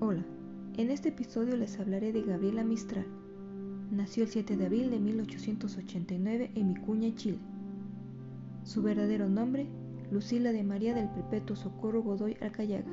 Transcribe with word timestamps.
En 0.00 0.92
este 0.92 1.08
episodio 1.08 1.56
les 1.56 1.80
hablaré 1.80 2.12
de 2.12 2.22
Gabriela 2.22 2.62
Mistral. 2.62 3.04
Nació 3.90 4.22
el 4.22 4.28
7 4.28 4.56
de 4.56 4.66
abril 4.66 4.90
de 4.90 5.00
1889 5.00 6.52
en 6.54 6.74
Vicuña, 6.74 7.12
Chile. 7.16 7.38
Su 8.62 8.80
verdadero 8.80 9.28
nombre, 9.28 9.66
Lucila 10.12 10.52
de 10.52 10.62
María 10.62 10.94
del 10.94 11.08
Perpetuo 11.08 11.56
Socorro 11.56 12.02
Godoy 12.02 12.36
Alcayaga, 12.40 12.90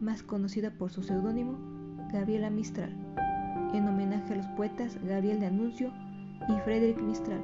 más 0.00 0.24
conocida 0.24 0.72
por 0.72 0.90
su 0.90 1.04
seudónimo 1.04 1.56
Gabriela 2.12 2.50
Mistral, 2.50 2.92
en 3.72 3.86
homenaje 3.86 4.34
a 4.34 4.38
los 4.38 4.46
poetas 4.48 4.98
Gabriel 5.06 5.38
de 5.38 5.46
Anuncio 5.46 5.92
y 6.48 6.60
Frederick 6.64 7.00
Mistral, 7.00 7.40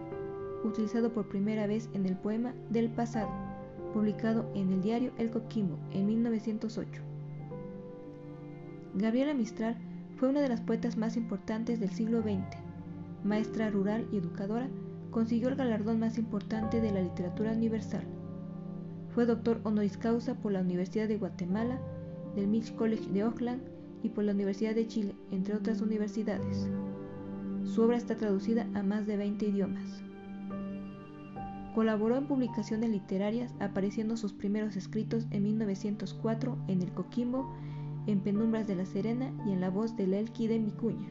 utilizado 0.64 1.12
por 1.12 1.28
primera 1.28 1.68
vez 1.68 1.88
en 1.94 2.06
el 2.06 2.16
poema 2.16 2.52
Del 2.70 2.90
pasado, 2.90 3.30
publicado 3.92 4.50
en 4.56 4.72
el 4.72 4.82
diario 4.82 5.12
El 5.16 5.30
Coquimbo 5.30 5.78
en 5.92 6.06
1908. 6.06 7.13
Gabriela 8.94 9.34
Mistral 9.34 9.76
fue 10.16 10.28
una 10.28 10.40
de 10.40 10.48
las 10.48 10.60
poetas 10.60 10.96
más 10.96 11.16
importantes 11.16 11.80
del 11.80 11.90
siglo 11.90 12.22
XX. 12.22 12.44
Maestra 13.24 13.68
rural 13.68 14.06
y 14.12 14.18
educadora, 14.18 14.68
consiguió 15.10 15.48
el 15.48 15.56
galardón 15.56 15.98
más 15.98 16.16
importante 16.16 16.80
de 16.80 16.92
la 16.92 17.02
literatura 17.02 17.52
universal. 17.52 18.04
Fue 19.12 19.26
doctor 19.26 19.60
honoris 19.64 19.96
causa 19.96 20.34
por 20.34 20.52
la 20.52 20.60
Universidad 20.60 21.08
de 21.08 21.16
Guatemala, 21.16 21.80
del 22.36 22.46
Mills 22.46 22.70
College 22.70 23.10
de 23.10 23.24
Oakland 23.24 23.62
y 24.04 24.10
por 24.10 24.24
la 24.24 24.32
Universidad 24.32 24.76
de 24.76 24.86
Chile, 24.86 25.14
entre 25.32 25.54
otras 25.54 25.80
universidades. 25.80 26.68
Su 27.64 27.82
obra 27.82 27.96
está 27.96 28.16
traducida 28.16 28.68
a 28.74 28.82
más 28.84 29.06
de 29.06 29.16
20 29.16 29.46
idiomas. 29.46 30.02
Colaboró 31.74 32.16
en 32.16 32.28
publicaciones 32.28 32.90
literarias, 32.90 33.52
apareciendo 33.58 34.16
sus 34.16 34.32
primeros 34.32 34.76
escritos 34.76 35.26
en 35.32 35.42
1904 35.42 36.56
en 36.68 36.82
El 36.82 36.92
Coquimbo, 36.92 37.52
en 38.06 38.20
Penumbras 38.20 38.66
de 38.66 38.76
la 38.76 38.86
Serena 38.86 39.32
y 39.46 39.52
en 39.52 39.60
La 39.60 39.70
Voz 39.70 39.96
del 39.96 40.14
Elqui 40.14 40.46
de 40.46 40.58
Micuña. 40.58 41.08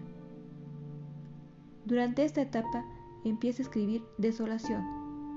Durante 1.85 2.23
esta 2.23 2.41
etapa 2.41 2.85
empieza 3.25 3.61
a 3.61 3.65
escribir 3.65 4.03
Desolación 4.17 4.83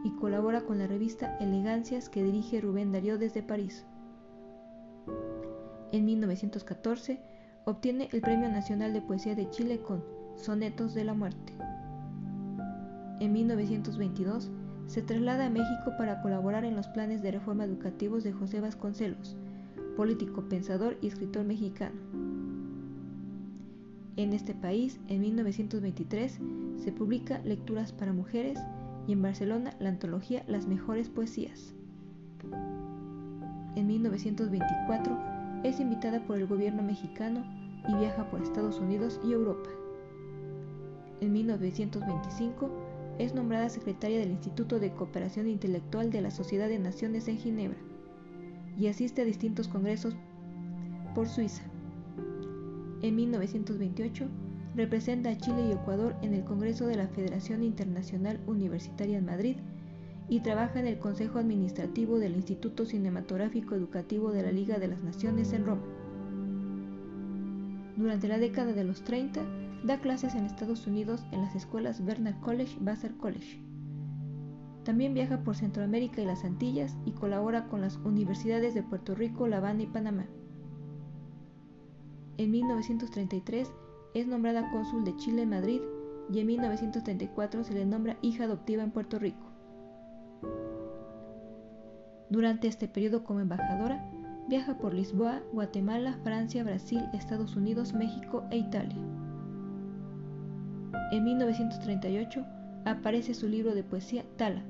y 0.05 0.11
colabora 0.13 0.63
con 0.63 0.79
la 0.79 0.87
revista 0.87 1.37
Elegancias 1.39 2.09
que 2.09 2.23
dirige 2.23 2.61
Rubén 2.61 2.93
Darío 2.93 3.19
desde 3.19 3.43
París. 3.43 3.85
En 5.93 6.05
1914 6.05 7.21
obtiene 7.65 8.09
el 8.13 8.21
Premio 8.21 8.49
Nacional 8.49 8.93
de 8.93 9.03
Poesía 9.03 9.35
de 9.35 9.51
Chile 9.51 9.81
con 9.81 10.05
Sonetos 10.37 10.95
de 10.95 11.05
la 11.05 11.15
Muerte. 11.15 11.53
En 13.19 13.33
1922 13.33 14.51
se 14.87 15.03
traslada 15.03 15.47
a 15.47 15.51
México 15.51 15.93
para 15.99 16.23
colaborar 16.23 16.65
en 16.65 16.77
los 16.77 16.87
planes 16.89 17.23
de 17.23 17.33
reforma 17.33 17.65
educativos 17.65 18.23
de 18.23 18.33
José 18.33 18.61
Vasconcelos, 18.61 19.37
político, 19.97 20.43
pensador 20.43 20.97
y 21.01 21.09
escritor 21.09 21.45
mexicano. 21.45 21.97
En 24.17 24.33
este 24.33 24.55
país, 24.55 25.01
en 25.09 25.21
1923, 25.23 26.39
se 26.77 26.93
publica 26.93 27.41
Lecturas 27.41 27.93
para 27.93 28.13
Mujeres 28.13 28.59
y 29.09 29.13
en 29.13 29.23
Barcelona 29.23 29.75
la 29.81 29.89
antología 29.89 30.45
Las 30.47 30.67
Mejores 30.67 31.09
Poesías. 31.09 31.75
En 33.75 33.87
1924 33.87 35.19
es 35.65 35.81
invitada 35.81 36.25
por 36.27 36.39
el 36.39 36.47
gobierno 36.47 36.83
mexicano 36.83 37.45
y 37.89 37.95
viaja 37.95 38.31
por 38.31 38.41
Estados 38.41 38.79
Unidos 38.79 39.21
y 39.27 39.33
Europa. 39.33 39.69
En 41.21 41.33
1925 41.33 42.71
es 43.19 43.35
nombrada 43.35 43.69
secretaria 43.69 44.19
del 44.19 44.31
Instituto 44.31 44.79
de 44.79 44.93
Cooperación 44.93 45.49
Intelectual 45.49 46.11
de 46.11 46.21
la 46.21 46.31
Sociedad 46.31 46.69
de 46.69 46.79
Naciones 46.79 47.29
en 47.29 47.39
Ginebra 47.39 47.79
y 48.79 48.89
asiste 48.89 49.23
a 49.23 49.25
distintos 49.25 49.69
congresos 49.69 50.17
por 51.15 51.29
Suiza. 51.29 51.63
En 53.03 53.17
1928 53.17 54.29
representa 54.75 55.31
a 55.31 55.39
Chile 55.39 55.67
y 55.69 55.73
Ecuador 55.73 56.15
en 56.23 56.35
el 56.35 56.45
Congreso 56.45 56.87
de 56.87 56.97
la 56.97 57.09
Federación 57.09 57.63
Internacional 57.63 58.41
Universitaria 58.47 59.19
en 59.19 59.25
Madrid 59.25 59.57
y 60.29 60.41
trabaja 60.41 60.81
en 60.81 60.87
el 60.87 60.99
Consejo 60.99 61.39
Administrativo 61.39 62.19
del 62.19 62.35
Instituto 62.35 62.85
Cinematográfico 62.85 63.75
Educativo 63.75 64.33
de 64.33 64.43
la 64.43 64.53
Liga 64.53 64.79
de 64.79 64.89
las 64.89 65.03
Naciones 65.03 65.53
en 65.53 65.65
Roma. 65.65 65.83
Durante 67.97 68.29
la 68.29 68.39
década 68.39 68.73
de 68.73 68.85
los 68.85 69.03
30, 69.03 69.41
da 69.85 70.01
clases 70.01 70.35
en 70.35 70.45
Estados 70.45 70.87
Unidos 70.87 71.25
en 71.33 71.41
las 71.41 71.55
escuelas 71.55 72.05
Bernard 72.05 72.41
College, 72.41 72.77
Vassar 72.81 73.17
College. 73.17 73.66
También 74.87 75.15
viaja 75.15 75.43
por 75.43 75.57
Centroamérica 75.57 76.23
y 76.23 76.27
las 76.27 76.45
Antillas 76.45 76.97
y 77.05 77.11
colabora 77.11 77.67
con 77.67 77.81
las 77.81 77.97
universidades 78.05 78.73
de 78.73 78.85
Puerto 78.85 79.17
Rico, 79.17 79.49
La 79.49 79.57
Habana 79.57 79.83
y 79.83 79.87
Panamá. 79.89 80.27
En 82.37 82.53
1933 82.53 83.69
es 84.15 84.29
nombrada 84.29 84.71
cónsul 84.71 85.05
de 85.05 85.17
Chile 85.17 85.43
en 85.43 85.49
Madrid 85.49 85.81
y 86.33 86.39
en 86.39 86.47
1934 86.47 87.65
se 87.65 87.75
le 87.75 87.85
nombra 87.85 88.17
hija 88.23 88.45
adoptiva 88.45 88.85
en 88.85 88.93
Puerto 88.93 89.19
Rico. 89.19 89.51
Durante 92.31 92.69
este 92.69 92.87
periodo 92.87 93.25
como 93.25 93.41
embajadora, 93.41 94.09
viaja 94.49 94.79
por 94.79 94.95
Lisboa, 94.95 95.43
Guatemala, 95.53 96.21
Francia, 96.23 96.63
Brasil, 96.63 97.03
Estados 97.13 97.57
Unidos, 97.57 97.93
México 97.93 98.45
e 98.53 98.59
Italia. 98.59 99.03
En 101.11 101.25
1938 101.25 102.47
aparece 102.85 103.35
su 103.35 103.49
libro 103.49 103.75
de 103.75 103.83
poesía 103.83 104.25
Tala, 104.37 104.63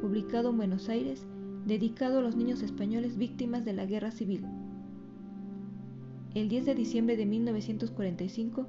publicado 0.00 0.50
en 0.50 0.56
Buenos 0.56 0.88
Aires, 0.88 1.26
dedicado 1.66 2.18
a 2.18 2.22
los 2.22 2.36
niños 2.36 2.62
españoles 2.62 3.16
víctimas 3.16 3.64
de 3.64 3.72
la 3.72 3.86
guerra 3.86 4.10
civil. 4.10 4.44
El 6.34 6.48
10 6.48 6.66
de 6.66 6.74
diciembre 6.74 7.16
de 7.16 7.26
1945 7.26 8.66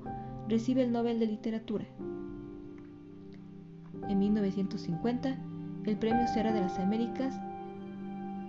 recibe 0.50 0.84
el 0.84 0.92
Nobel 0.92 1.19
de 1.19 1.28
Literatura. 1.28 1.86
En 4.09 4.19
1950, 4.19 5.38
el 5.86 5.97
Premio 5.97 6.28
Serra 6.28 6.52
de 6.52 6.62
las 6.62 6.78
Américas 6.80 7.40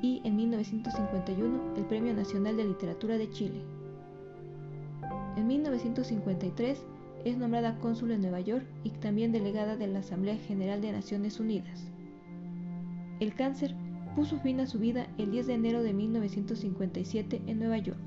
y 0.03 0.21
en 0.25 0.37
1951 0.37 1.77
el 1.77 1.85
Premio 1.85 2.13
Nacional 2.13 2.57
de 2.57 2.65
Literatura 2.65 3.19
de 3.19 3.31
Chile. 3.31 3.63
En 5.37 5.47
1953 5.47 6.85
es 7.25 7.39
nombrada 7.39 7.79
cónsul 7.79 8.11
en 8.11 8.21
Nueva 8.21 8.41
York 8.41 8.67
y 8.83 8.91
también 8.91 9.31
delegada 9.31 9.77
de 9.77 9.87
la 9.87 10.01
Asamblea 10.01 10.37
General 10.37 10.81
de 10.81 10.93
Naciones 10.93 11.39
Unidas. 11.39 11.93
El 13.23 13.35
cáncer 13.35 13.73
puso 14.17 14.41
fin 14.41 14.59
a 14.59 14.67
su 14.67 14.81
vida 14.81 15.07
el 15.17 15.31
10 15.31 15.47
de 15.47 15.55
enero 15.55 15.85
de 15.85 15.93
1957 15.93 17.41
en 17.47 17.59
Nueva 17.61 17.79
York. 17.79 18.01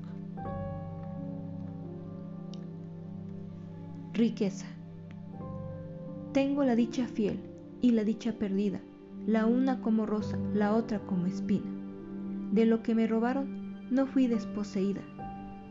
Riqueza. 4.12 4.66
Tengo 6.34 6.64
la 6.64 6.76
dicha 6.76 7.06
fiel 7.06 7.40
y 7.80 7.92
la 7.92 8.04
dicha 8.04 8.34
perdida, 8.34 8.82
la 9.26 9.46
una 9.46 9.80
como 9.80 10.04
rosa, 10.04 10.36
la 10.52 10.74
otra 10.74 10.98
como 10.98 11.24
espina. 11.24 11.64
De 12.52 12.66
lo 12.66 12.82
que 12.82 12.94
me 12.94 13.06
robaron, 13.06 13.74
no 13.90 14.06
fui 14.06 14.26
desposeída. 14.26 15.00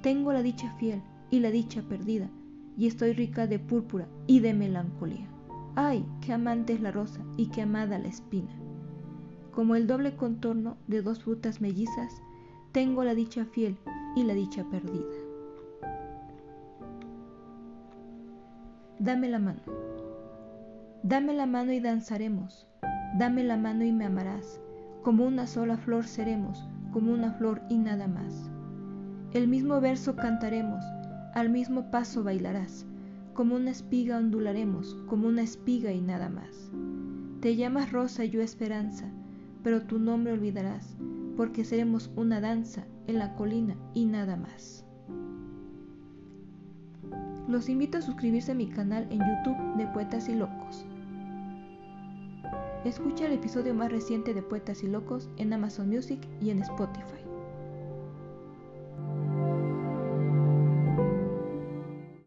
Tengo 0.02 0.34
la 0.34 0.42
dicha 0.42 0.76
fiel 0.80 1.04
y 1.30 1.42
la 1.42 1.52
dicha 1.52 1.84
perdida, 1.84 2.32
y 2.80 2.88
estoy 2.88 3.14
rica 3.14 3.46
de 3.46 3.60
púrpura 3.60 4.08
y 4.26 4.40
de 4.40 4.56
melancolía. 4.56 5.30
¡Ay, 5.76 6.04
qué 6.22 6.34
amante 6.34 6.74
es 6.74 6.82
la 6.82 6.90
rosa 6.90 7.24
y 7.38 7.52
qué 7.52 7.62
amada 7.62 8.00
la 8.00 8.08
espina! 8.08 8.65
Como 9.56 9.76
el 9.76 9.88
doble 9.88 10.16
contorno 10.16 10.78
de 10.88 11.02
dos 11.02 11.24
frutas 11.24 11.62
mellizas, 11.62 12.22
tengo 12.72 13.04
la 13.04 13.16
dicha 13.16 13.46
fiel 13.46 13.78
y 14.16 14.24
la 14.24 14.34
dicha 14.34 14.64
perdida. 14.66 15.16
Dame 19.00 19.30
la 19.30 19.40
mano. 19.40 19.62
Dame 21.04 21.34
la 21.34 21.46
mano 21.46 21.72
y 21.72 21.80
danzaremos. 21.80 22.68
Dame 23.18 23.44
la 23.44 23.58
mano 23.58 23.86
y 23.86 23.92
me 23.92 24.06
amarás 24.06 24.60
como 25.06 25.24
una 25.24 25.46
sola 25.46 25.78
flor 25.78 26.08
seremos, 26.08 26.68
como 26.92 27.14
una 27.14 27.32
flor 27.34 27.62
y 27.70 27.78
nada 27.78 28.08
más. 28.08 28.50
El 29.34 29.48
mismo 29.48 29.80
verso 29.80 30.16
cantaremos, 30.16 30.84
al 31.36 31.52
mismo 31.52 31.92
paso 31.92 32.24
bailarás, 32.24 32.88
como 33.36 33.56
una 33.56 33.70
espiga 33.70 34.18
ondularemos, 34.18 34.98
como 35.06 35.28
una 35.28 35.44
espiga 35.44 35.92
y 35.92 36.02
nada 36.02 36.30
más. 36.30 36.72
Te 37.40 37.56
llamas 37.56 37.92
rosa 37.92 38.26
y 38.26 38.32
yo 38.32 38.42
esperanza, 38.42 39.12
pero 39.66 39.82
tu 39.82 39.98
nombre 39.98 40.32
olvidarás, 40.32 40.96
porque 41.36 41.66
seremos 41.66 42.12
una 42.16 42.40
danza 42.40 42.86
en 43.08 43.18
la 43.18 43.34
colina 43.34 43.76
y 43.96 44.06
nada 44.06 44.36
más. 44.36 44.86
Los 47.48 47.68
invito 47.68 47.98
a 47.98 48.02
suscribirse 48.04 48.52
a 48.52 48.56
mi 48.56 48.68
canal 48.68 49.08
en 49.10 49.18
YouTube 49.18 49.78
de 49.78 49.88
Poetas 49.88 50.30
y 50.30 50.36
Locos. 50.36 50.86
Escucha 52.84 53.26
el 53.26 53.34
episodio 53.34 53.74
más 53.74 53.92
reciente 53.92 54.36
de 54.36 54.44
Poetas 54.44 54.84
y 54.84 54.88
Locos 54.88 55.32
en 55.38 55.52
Amazon 55.52 55.90
Music 55.90 56.20
y 56.40 56.52
en 56.52 56.60
Spotify. 56.60 57.25